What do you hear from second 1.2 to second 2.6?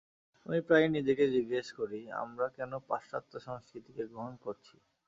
জিজ্ঞেস করি, আমরা